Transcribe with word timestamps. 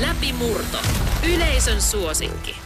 Läpimurto. 0.00 0.78
Yleisön 1.34 1.80
suosikki. 1.80 2.56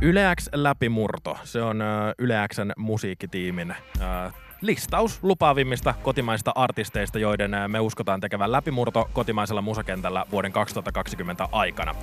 Yle 0.00 0.34
X 0.36 0.48
läpimurto. 0.54 1.38
Se 1.44 1.62
on 1.62 1.82
ö, 1.82 1.84
Yle 2.18 2.48
Xn 2.54 2.72
musiikkitiimin 2.76 3.70
ö, 3.70 4.30
listaus 4.60 5.18
lupaavimmista 5.22 5.94
kotimaisista 6.02 6.52
artisteista, 6.54 7.18
joiden 7.18 7.54
ö, 7.54 7.68
me 7.68 7.80
uskotaan 7.80 8.20
tekevän 8.20 8.52
läpimurto 8.52 9.10
kotimaisella 9.12 9.62
musakentällä 9.62 10.24
vuoden 10.30 10.52
2020 10.52 11.48
aikana. 11.52 11.94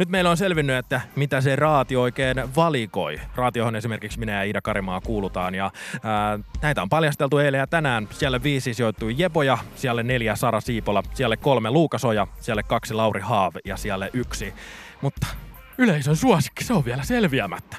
Nyt 0.00 0.08
meillä 0.08 0.30
on 0.30 0.36
selvinnyt, 0.36 0.76
että 0.76 1.00
mitä 1.16 1.40
se 1.40 1.56
raati 1.56 1.96
oikein 1.96 2.36
valikoi. 2.56 3.20
Raatiohan 3.34 3.76
esimerkiksi 3.76 4.18
minä 4.18 4.32
ja 4.32 4.42
Ida 4.42 4.60
Karimaa 4.62 5.00
kuulutaan 5.00 5.54
ja 5.54 5.70
ää, 6.02 6.38
näitä 6.62 6.82
on 6.82 6.88
paljasteltu 6.88 7.38
eilen 7.38 7.58
ja 7.58 7.66
tänään. 7.66 8.08
Siellä 8.10 8.42
viisi 8.42 8.74
sijoittui 8.74 9.14
Jeboja, 9.18 9.58
siellä 9.74 10.02
neljä 10.02 10.36
Sara 10.36 10.60
Siipola, 10.60 11.02
siellä 11.14 11.36
kolme 11.36 11.70
Luukasoja, 11.70 12.26
siellä 12.40 12.62
kaksi 12.62 12.94
Lauri 12.94 13.20
Haav 13.20 13.54
ja 13.64 13.76
siellä 13.76 14.08
yksi. 14.12 14.54
Mutta 15.00 15.26
yleisön 15.78 16.16
suosikki, 16.16 16.64
se 16.64 16.72
on 16.72 16.84
vielä 16.84 17.02
selviämättä. 17.02 17.76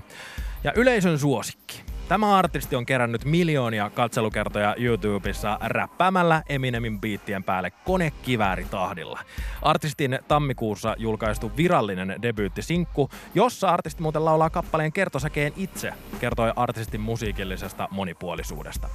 Ja 0.63 0.73
yleisön 0.75 1.19
suosikki. 1.19 1.90
Tämä 2.11 2.37
artisti 2.37 2.75
on 2.75 2.85
kerännyt 2.85 3.25
miljoonia 3.25 3.89
katselukertoja 3.89 4.75
YouTubessa 4.77 5.57
räppäämällä 5.61 6.43
Eminemin 6.49 7.01
biittien 7.01 7.43
päälle 7.43 7.71
konekivääri-tahdilla. 7.71 9.19
Artistin 9.61 10.19
tammikuussa 10.27 10.95
julkaistu 10.97 11.51
virallinen 11.57 12.15
debyyttisinkku, 12.21 13.09
jossa 13.35 13.69
artisti 13.69 14.01
muuten 14.01 14.25
laulaa 14.25 14.49
kappaleen 14.49 14.93
kertosäkeen 14.93 15.53
itse, 15.55 15.93
kertoi 16.19 16.53
artistin 16.55 17.01
musiikillisesta 17.01 17.87
monipuolisuudesta. 17.91 18.89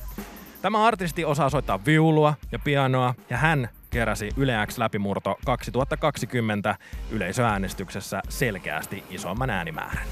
Tämä 0.62 0.86
artisti 0.86 1.24
osaa 1.24 1.50
soittaa 1.50 1.84
viulua 1.84 2.34
ja 2.52 2.58
pianoa 2.58 3.14
ja 3.30 3.36
hän 3.36 3.68
keräsi 3.90 4.28
Yle 4.36 4.66
X 4.66 4.78
läpimurto 4.78 5.38
2020 5.46 6.76
yleisöäänestyksessä 7.10 8.22
selkeästi 8.28 9.04
isomman 9.10 9.50
äänimäärän. 9.50 10.06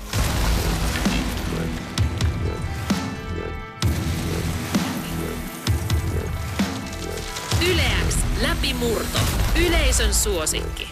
Yle 7.73 7.83
X 8.09 8.17
läpimurto. 8.43 9.19
Yleisön 9.67 10.15
suosikki. 10.15 10.91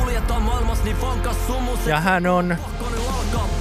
Kuljetaan 0.00 0.42
maailmas 0.42 0.84
niin 0.84 1.00
vankas 1.00 1.46
sumus, 1.46 1.86
Ja 1.86 2.00
hän 2.00 2.26
on 2.26 2.56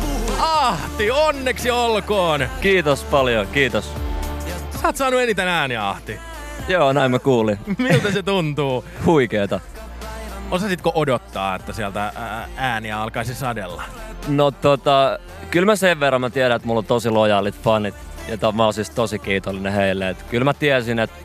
puhua. 0.01 0.35
Ahti, 0.39 1.11
onneksi 1.11 1.71
olkoon! 1.71 2.47
Kiitos 2.61 3.03
paljon, 3.03 3.47
kiitos. 3.47 3.93
Sä 4.81 4.87
oot 4.87 4.95
saanut 4.95 5.21
eniten 5.21 5.47
ääniä, 5.47 5.89
Ahti. 5.89 6.19
Joo, 6.67 6.93
näin 6.93 7.11
mä 7.11 7.19
kuulin. 7.19 7.59
Miltä 7.77 8.11
se 8.11 8.23
tuntuu? 8.23 8.85
Huikeeta. 9.05 9.59
Osasitko 10.51 10.91
odottaa, 10.95 11.55
että 11.55 11.73
sieltä 11.73 12.03
ää, 12.03 12.49
ääniä 12.55 13.01
alkaisi 13.01 13.35
sadella? 13.35 13.83
No 14.27 14.51
tota, 14.51 15.19
kyllä 15.51 15.65
mä 15.65 15.75
sen 15.75 15.99
verran 15.99 16.21
mä 16.21 16.29
tiedän, 16.29 16.55
että 16.55 16.67
mulla 16.67 16.79
on 16.79 16.85
tosi 16.85 17.09
lojaalit 17.09 17.61
fanit. 17.61 17.95
Ja 18.27 18.51
mä 18.51 18.63
oon 18.63 18.73
siis 18.73 18.89
tosi 18.89 19.19
kiitollinen 19.19 19.73
heille. 19.73 20.09
Et 20.09 20.23
kyllä 20.23 20.45
mä 20.45 20.53
tiesin, 20.53 20.99
että 20.99 21.17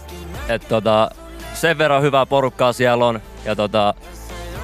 et 0.49 0.69
tota, 0.69 1.11
sen 1.55 1.79
verran 1.79 2.03
hyvää 2.03 2.27
porukkaa 2.27 2.73
siellä 2.73 3.07
on. 3.07 3.21
Ja 3.45 3.57
tota, 3.57 3.95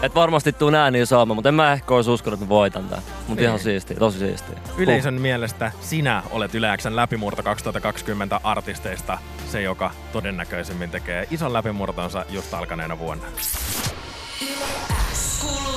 et 0.02 0.14
varmasti 0.14 0.52
tuun 0.52 0.74
ääniä 0.74 1.06
saamaan, 1.06 1.36
mutta 1.36 1.48
en 1.48 1.54
mä 1.54 1.72
ehkä 1.72 1.94
olisi 1.94 2.10
uskonut, 2.10 2.34
että 2.36 2.44
mä 2.44 2.48
voitan 2.48 2.88
tän. 2.88 3.02
Mutta 3.28 3.40
Ei. 3.40 3.46
ihan 3.46 3.58
siistiä, 3.58 3.96
tosi 3.96 4.18
siistiä. 4.18 4.58
Yleisön 4.76 5.14
mielestä 5.14 5.72
sinä 5.80 6.22
olet 6.30 6.54
Yle 6.54 6.76
Xn 6.76 6.96
läpimurto 6.96 7.42
2020 7.42 8.40
artisteista 8.44 9.18
se, 9.52 9.62
joka 9.62 9.90
todennäköisemmin 10.12 10.90
tekee 10.90 11.28
ison 11.30 11.52
läpimurtonsa 11.52 12.24
just 12.30 12.54
alkaneena 12.54 12.98
vuonna. 12.98 13.26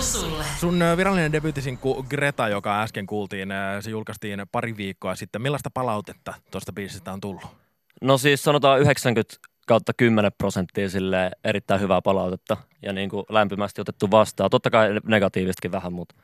Sulle. 0.01 0.43
Sun 0.59 0.79
virallinen 0.97 1.31
debyyttisinkku 1.31 2.05
Greta, 2.09 2.47
joka 2.47 2.81
äsken 2.81 3.05
kuultiin, 3.05 3.49
se 3.79 3.89
julkaistiin 3.89 4.45
pari 4.51 4.77
viikkoa 4.77 5.15
sitten. 5.15 5.41
Millaista 5.41 5.69
palautetta 5.73 6.33
tuosta 6.51 6.73
biisistä 6.73 7.13
on 7.13 7.21
tullut? 7.21 7.47
No 8.01 8.17
siis 8.17 8.43
sanotaan 8.43 8.79
90 8.79 9.35
kautta 9.67 9.93
10 9.93 10.31
prosenttia 10.37 10.89
sille 10.89 11.31
erittäin 11.43 11.81
hyvää 11.81 12.01
palautetta 12.01 12.57
ja 12.81 12.93
niin 12.93 13.09
kuin 13.09 13.25
lämpimästi 13.29 13.81
otettu 13.81 14.11
vastaan. 14.11 14.49
Totta 14.49 14.69
kai 14.69 14.89
negatiivistakin 15.03 15.71
vähän, 15.71 15.93
mutta 15.93 16.15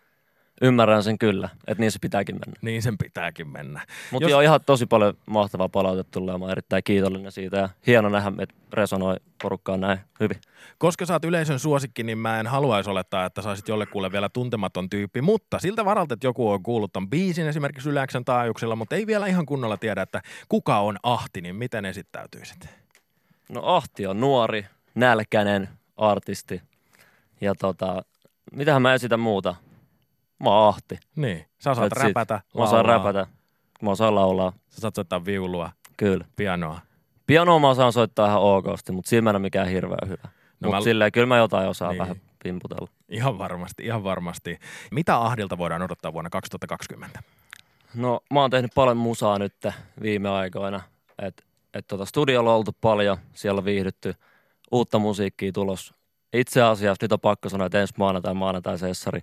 ymmärrän 0.62 1.04
sen 1.04 1.18
kyllä, 1.18 1.50
että 1.68 1.82
niin 1.82 1.92
se 1.92 2.00
pitääkin 2.02 2.36
mennä. 2.36 2.60
Niin 2.62 2.82
sen 2.82 2.98
pitääkin 2.98 3.48
mennä. 3.48 3.82
Mutta 4.12 4.26
Jos- 4.26 4.32
joo, 4.32 4.42
ihan 4.42 4.60
tosi 4.66 4.86
paljon 4.86 5.14
mahtavaa 5.26 5.70
palautetta 5.70 6.12
tulee 6.12 6.38
mä 6.38 6.52
erittäin 6.52 6.84
kiitollinen 6.84 7.32
siitä 7.32 7.58
ja 7.58 7.70
hieno 7.88 8.10
nähdä, 8.10 8.32
että 8.40 8.56
resonoi 8.74 9.16
porukkaan 9.42 9.82
näin 9.82 10.00
hyvin. 10.20 10.42
Koska 10.78 11.06
sä 11.06 11.14
oot 11.14 11.26
yleisön 11.26 11.60
suosikki, 11.60 12.04
niin 12.04 12.18
mä 12.18 12.40
en 12.40 12.48
haluaisi 12.48 12.90
olettaa, 12.90 13.26
että 13.26 13.42
saisit 13.42 13.68
jollekulle 13.68 14.12
vielä 14.12 14.30
tuntematon 14.30 14.90
tyyppi. 14.90 15.22
Mutta 15.22 15.60
siltä 15.60 15.86
varalta, 15.86 16.14
että 16.14 16.28
joku 16.28 16.50
on 16.50 16.64
kuullut 16.64 16.94
ton 16.94 17.10
biisin 17.10 17.48
esimerkiksi 17.48 17.90
Yleäksän 17.90 18.26
taajuuksilla, 18.26 18.76
mutta 18.76 18.96
ei 18.96 19.08
vielä 19.08 19.28
ihan 19.28 19.46
kunnolla 19.46 19.78
tiedä, 19.78 20.02
että 20.02 20.22
kuka 20.50 20.80
on 20.80 20.98
Ahti, 21.04 21.42
niin 21.42 21.56
miten 21.56 21.86
esittäytyisit? 21.86 22.83
No 23.54 23.62
Ahti 23.64 24.08
on 24.08 24.20
nuori, 24.20 24.66
nälkäinen 24.96 25.70
artisti 25.98 26.62
ja 27.42 27.56
tota, 27.56 28.02
mitähän 28.52 28.82
mä 28.82 28.94
esitän 28.94 29.20
muuta? 29.20 29.56
Mä 30.44 30.50
oon 30.50 30.70
Ahti. 30.70 31.00
Niin, 31.16 31.46
sä 31.60 31.72
osaat 31.72 31.86
Et 31.88 31.94
sit- 31.98 32.04
räpätä, 32.04 32.34
Mä 32.34 32.64
osaan 32.64 32.88
laulaa, 32.88 32.98
räpätä, 32.98 33.28
mä 33.82 33.90
osaan 33.90 34.16
laulaa, 34.16 34.54
Sä 34.70 34.82
saat 34.82 34.96
soittaa 34.96 35.26
viulua, 35.26 35.72
kyllä. 35.98 36.26
pianoa. 36.36 36.80
Pianoa 37.28 37.60
mä 37.60 37.70
osaan 37.70 37.94
soittaa 37.94 38.28
ihan 38.28 38.42
okosti, 38.42 38.92
mutta 38.92 39.10
siinä 39.10 39.22
mä 39.22 39.30
en 39.30 39.36
ole 39.36 39.42
mikään 39.42 39.68
hirveän 39.68 40.08
hyvä. 40.10 40.24
No 40.24 40.30
mutta 40.68 40.76
mä- 40.78 40.82
silleen 40.84 41.12
kyllä 41.12 41.28
mä 41.28 41.38
jotain 41.38 41.70
osaan 41.70 41.90
niin. 41.92 42.00
vähän 42.00 42.16
pimputella. 42.44 42.88
Ihan 43.10 43.38
varmasti, 43.38 43.84
ihan 43.86 44.04
varmasti. 44.04 44.60
Mitä 44.92 45.18
Ahdilta 45.18 45.58
voidaan 45.58 45.82
odottaa 45.82 46.14
vuonna 46.14 46.30
2020? 46.30 47.20
No 47.96 48.20
mä 48.34 48.42
oon 48.42 48.50
tehnyt 48.52 48.72
paljon 48.76 48.98
musaa 48.98 49.40
nyt 49.40 49.54
viime 50.02 50.30
aikoina. 50.30 50.82
Et, 51.22 51.44
et 51.74 51.88
tota 51.88 52.06
studiolla 52.06 52.50
on 52.52 52.58
oltu 52.58 52.72
paljon, 52.82 53.18
siellä 53.34 53.60
on 53.60 53.66
viihdytty, 53.66 54.14
uutta 54.72 55.00
musiikkia 55.00 55.52
tulos. 55.52 55.94
Itse 56.34 56.62
asiassa 56.62 57.04
nyt 57.04 57.12
on 57.12 57.20
pakko 57.20 57.50
sanoa, 57.50 57.66
että 57.66 57.82
ensi 57.82 57.94
maanantai, 57.98 58.34
maanantai 58.34 58.80
sessari. 58.80 59.20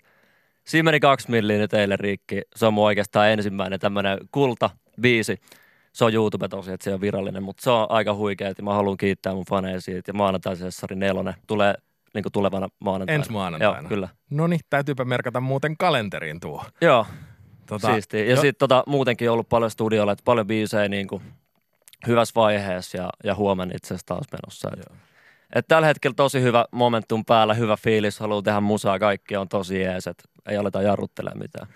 Siinä 0.64 0.82
meni 0.84 1.00
kaksi 1.00 1.30
milliä 1.30 1.58
nyt 1.58 1.74
eilen 1.74 2.00
riikki. 2.00 2.42
Se 2.56 2.66
on 2.66 2.74
mun 2.74 2.84
oikeastaan 2.84 3.28
ensimmäinen 3.30 3.80
tämmönen 3.80 4.18
kulta 4.30 4.70
biisi. 5.00 5.36
Se 5.92 6.04
on 6.04 6.14
YouTube 6.14 6.48
tosi, 6.48 6.72
että 6.72 6.84
se 6.84 6.94
on 6.94 7.00
virallinen, 7.00 7.42
mutta 7.42 7.62
se 7.62 7.70
on 7.70 7.86
aika 7.88 8.14
huikea, 8.14 8.48
että 8.48 8.62
mä 8.62 8.74
haluan 8.74 8.96
kiittää 8.96 9.34
mun 9.34 9.44
faneja 9.48 9.80
siitä. 9.80 10.10
Ja 10.10 10.14
maanantai 10.14 10.56
sessari 10.56 10.96
nelonen 10.96 11.34
tulee 11.46 11.74
niin 12.14 12.24
tulevana 12.32 12.68
maanantaina. 12.78 13.18
Ensi 13.20 13.32
maanantaina. 13.32 13.78
Joo, 13.78 13.88
kyllä. 13.88 14.08
No 14.30 14.46
niin, 14.46 14.60
täytyypä 14.70 15.04
merkata 15.04 15.40
muuten 15.40 15.76
kalenteriin 15.76 16.40
tuo. 16.40 16.64
Joo, 16.80 17.06
Tota, 17.66 17.92
siistiä. 17.92 18.24
Ja 18.24 18.30
jo- 18.30 18.36
sitten 18.40 18.58
tota, 18.58 18.84
muutenkin 18.86 19.30
ollut 19.30 19.48
paljon 19.48 19.70
studiolla, 19.70 20.12
että 20.12 20.24
paljon 20.24 20.46
biisejä 20.46 20.88
niin 20.88 21.08
kuin 21.08 21.22
hyvässä 22.06 22.32
vaiheessa 22.34 22.96
ja, 22.96 23.10
ja 23.24 23.34
huomenna 23.34 23.74
itse 23.76 23.86
asiassa 23.86 24.06
taas 24.06 24.26
menossa. 24.32 24.70
Joo. 24.76 25.09
Et 25.54 25.68
tällä 25.68 25.86
hetkellä 25.86 26.14
tosi 26.14 26.42
hyvä 26.42 26.64
momentum 26.72 27.24
päällä, 27.24 27.54
hyvä 27.54 27.76
fiilis, 27.76 28.20
haluaa 28.20 28.42
tehdä 28.42 28.60
musaa, 28.60 28.98
kaikki 28.98 29.36
on 29.36 29.48
tosi 29.48 29.80
jees, 29.80 30.06
et 30.06 30.30
ei 30.48 30.56
aleta 30.56 30.82
jarruttelemaan 30.82 31.38
mitään. 31.38 31.66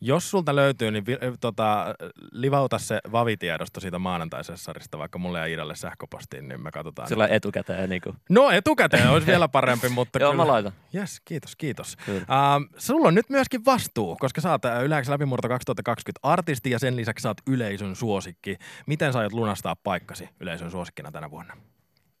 Jos 0.00 0.30
sulta 0.30 0.56
löytyy, 0.56 0.90
niin 0.90 1.06
vi- 1.06 1.18
tota, 1.40 1.94
livauta 2.32 2.78
se 2.78 3.00
vavitiedosto 3.12 3.80
siitä 3.80 3.98
maanantaisessarista, 3.98 4.98
vaikka 4.98 5.18
mulle 5.18 5.38
ja 5.38 5.46
Idalle 5.46 5.76
sähköpostiin, 5.76 6.48
niin 6.48 6.60
me 6.60 6.70
katsotaan. 6.70 7.08
Sillä 7.08 7.28
etukäteen 7.28 7.90
niin 7.90 8.02
kuin. 8.02 8.16
No 8.28 8.50
etukäteen 8.50 9.10
olisi 9.10 9.26
vielä 9.26 9.48
parempi, 9.48 9.88
mutta 9.98 10.18
Joo, 10.18 10.32
kyllä. 10.32 10.44
mä 10.44 10.52
laitan. 10.52 10.72
Yes, 10.94 11.20
kiitos, 11.24 11.56
kiitos. 11.56 11.96
Kyllä. 11.96 12.20
Uh, 12.20 12.68
sulla 12.78 13.08
on 13.08 13.14
nyt 13.14 13.30
myöskin 13.30 13.64
vastuu, 13.64 14.16
koska 14.20 14.40
sä 14.40 14.50
oot 14.50 14.62
Yleensä 14.84 15.12
läpimurto 15.12 15.48
2020 15.48 16.28
artisti 16.28 16.70
ja 16.70 16.78
sen 16.78 16.96
lisäksi 16.96 17.22
sä 17.22 17.28
oot 17.28 17.40
yleisön 17.46 17.96
suosikki. 17.96 18.56
Miten 18.86 19.12
sä 19.12 19.18
aiot 19.18 19.32
lunastaa 19.32 19.76
paikkasi 19.76 20.28
yleisön 20.40 20.70
suosikkina 20.70 21.12
tänä 21.12 21.30
vuonna? 21.30 21.54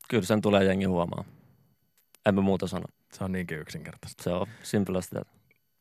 Kyllä 0.08 0.24
sen 0.24 0.40
tulee 0.40 0.64
jengi 0.64 0.84
huomaa. 0.84 1.24
En 2.26 2.34
mä 2.34 2.40
muuta 2.40 2.66
sano. 2.66 2.84
Se 3.12 3.24
on 3.24 3.32
niinkin 3.32 3.58
yksinkertaista. 3.58 4.22
Se 4.22 4.30
on 4.30 4.46
simple 4.62 4.98
as 4.98 5.08
that. 5.08 5.28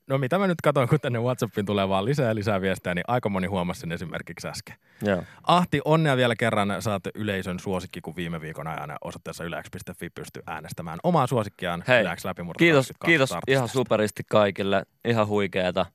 No 0.07 0.17
mitä 0.17 0.37
mä 0.37 0.47
nyt 0.47 0.61
katson, 0.61 0.87
kun 0.87 0.99
tänne 0.99 1.19
Whatsappiin 1.19 1.65
tulee 1.65 1.89
vaan 1.89 2.05
lisää 2.05 2.27
ja 2.27 2.35
lisää 2.35 2.61
viestejä, 2.61 2.95
niin 2.95 3.03
aika 3.07 3.29
moni 3.29 3.47
huomasi 3.47 3.79
sen 3.81 3.91
esimerkiksi 3.91 4.47
äsken. 4.47 4.75
Joo. 5.01 5.23
Ahti, 5.43 5.81
onnea 5.85 6.17
vielä 6.17 6.35
kerran. 6.35 6.81
Saat 6.81 7.03
yleisön 7.15 7.59
suosikki, 7.59 8.01
kun 8.01 8.15
viime 8.15 8.41
viikon 8.41 8.67
ajan 8.67 8.97
osoitteessa 9.03 9.43
ylex.fi 9.43 10.09
pystyy 10.09 10.43
äänestämään 10.47 10.99
omaa 11.03 11.27
suosikkiaan 11.27 11.83
Hei, 11.87 12.01
Ylex 12.01 12.25
läpimurto 12.25 12.57
Kiitos, 12.57 12.87
22 12.87 13.05
kiitos 13.11 13.31
artistista. 13.31 13.51
ihan 13.59 13.69
superisti 13.69 14.23
kaikille. 14.29 14.83
Ihan 15.05 15.27
huikeeta. 15.27 15.85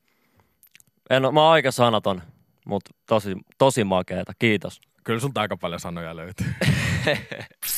En, 1.11 1.23
mä 1.23 1.43
oon 1.43 1.53
aika 1.53 1.71
sanaton, 1.71 2.23
mutta 2.67 2.91
tosi, 3.07 3.35
tosi 3.59 3.85
makeeta. 3.85 4.33
Kiitos. 4.39 4.81
Kyllä 5.05 5.21
sulta 5.21 5.41
aika 5.41 5.57
paljon 5.57 5.81
sanoja 5.81 6.17
löytyy. 6.17 6.47